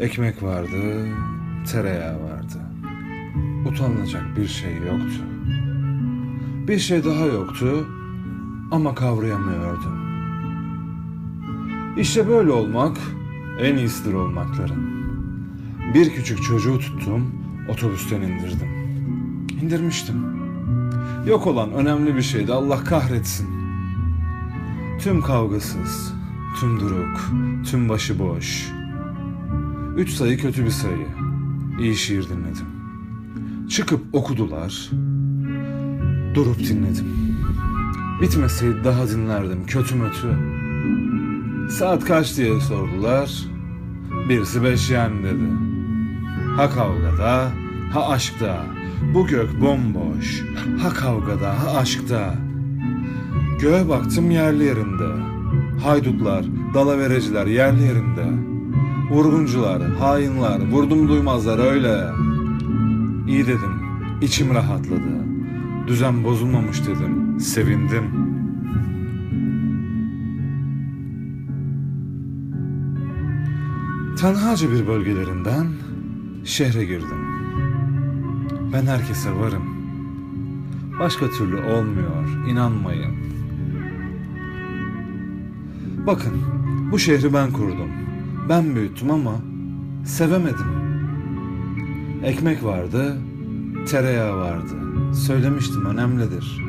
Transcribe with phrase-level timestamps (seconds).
[0.00, 1.08] Ekmek vardı,
[1.72, 2.58] tereyağı vardı.
[3.66, 5.22] Utanılacak bir şey yoktu.
[6.68, 7.86] Bir şey daha yoktu
[8.70, 9.98] ama kavrayamıyordum.
[11.98, 12.96] İşte böyle olmak
[13.60, 14.98] en iyisidir olmakların.
[15.94, 17.34] Bir küçük çocuğu tuttum,
[17.68, 18.68] otobüsten indirdim.
[19.62, 20.16] İndirmiştim.
[21.26, 23.48] Yok olan önemli bir şeydi Allah kahretsin.
[25.00, 26.14] Tüm kavgasız,
[26.60, 27.30] tüm duruk,
[27.70, 28.77] tüm başıboş.
[29.98, 31.06] Üç sayı kötü bir sayı.
[31.80, 32.66] İyi şiir dinledim.
[33.70, 34.90] Çıkıp okudular.
[36.34, 37.06] Durup dinledim.
[38.22, 40.28] Bitmeseydi daha dinlerdim kötü mötü.
[41.70, 43.44] Saat kaç diye sordular.
[44.28, 45.44] Birisi beş yani dedi.
[46.56, 47.50] Ha kavgada,
[47.92, 48.66] ha aşkta.
[49.14, 50.44] Bu gök bomboş.
[50.82, 52.34] Ha kavgada, ha aşkta.
[53.60, 55.22] Göğe baktım yerli yerinde.
[55.84, 58.57] Haydutlar, dalavereciler yerli yerinde.
[59.10, 62.04] Vurguncular, hainler, vurdum duymazlar öyle.
[63.26, 63.72] İyi dedim,
[64.22, 65.24] içim rahatladı.
[65.86, 68.04] Düzen bozulmamış dedim, sevindim.
[74.20, 75.66] Tenhaca bir bölgelerinden
[76.44, 77.26] şehre girdim.
[78.72, 79.62] Ben herkese varım.
[81.00, 83.16] Başka türlü olmuyor, inanmayın.
[86.06, 86.32] Bakın,
[86.92, 88.07] bu şehri ben kurdum.
[88.48, 89.34] Ben büyüttüm ama
[90.04, 90.66] sevemedim.
[92.24, 93.16] Ekmek vardı,
[93.90, 94.74] tereyağı vardı.
[95.14, 96.60] Söylemiştim önemlidir.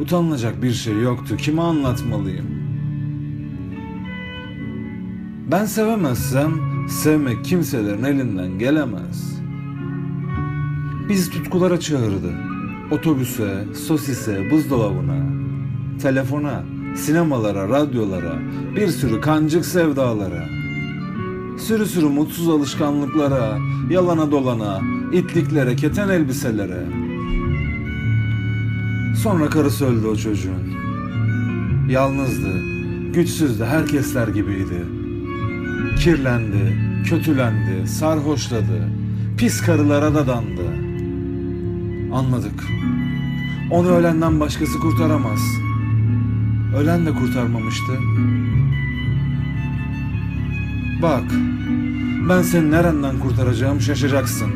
[0.00, 1.36] Utanılacak bir şey yoktu.
[1.36, 2.46] Kime anlatmalıyım?
[5.50, 6.52] Ben sevemezsem
[6.88, 9.40] sevmek kimselerin elinden gelemez.
[11.08, 12.34] Biz tutkulara çağırdı.
[12.90, 15.26] Otobüse, sosise, buzdolabına,
[16.02, 16.62] telefona,
[16.96, 18.38] sinemalara, radyolara,
[18.76, 20.63] bir sürü kancık sevdalara.
[21.58, 23.58] Sürü sürü mutsuz alışkanlıklara,
[23.90, 24.80] yalana dolana,
[25.12, 26.84] itliklere, keten elbiselere.
[29.22, 30.74] Sonra karısı öldü o çocuğun.
[31.88, 32.60] Yalnızdı,
[33.12, 34.84] güçsüzdü, herkesler gibiydi.
[35.98, 38.88] Kirlendi, kötülendi, sarhoşladı,
[39.38, 40.68] pis karılara da dandı.
[42.14, 42.64] Anladık.
[43.70, 45.40] Onu ölenden başkası kurtaramaz.
[46.76, 47.92] Ölen de kurtarmamıştı.
[51.04, 51.24] Bak,
[52.28, 54.50] ben seni nereden kurtaracağım şaşacaksın.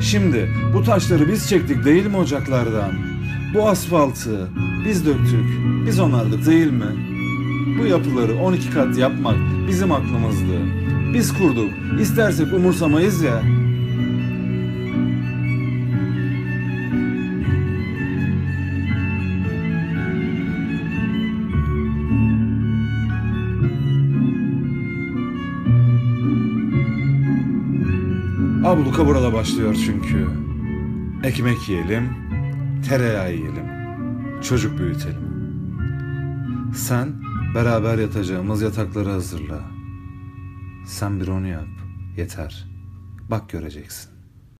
[0.00, 2.92] Şimdi bu taşları biz çektik değil mi ocaklardan?
[3.54, 4.48] Bu asfaltı
[4.86, 6.86] biz döktük, biz onardık değil mi?
[7.78, 9.36] Bu yapıları 12 kat yapmak
[9.68, 10.58] bizim aklımızdı.
[11.14, 11.70] Biz kurduk,
[12.00, 13.42] istersek umursamayız ya.
[28.64, 30.28] Abluka burada başlıyor çünkü.
[31.24, 32.08] Ekmek yiyelim,
[32.88, 33.66] tereyağı yiyelim,
[34.42, 35.34] çocuk büyütelim.
[36.74, 37.08] Sen
[37.54, 39.60] beraber yatacağımız yatakları hazırla.
[40.86, 41.68] Sen bir onu yap,
[42.16, 42.66] yeter.
[43.30, 44.13] Bak göreceksin.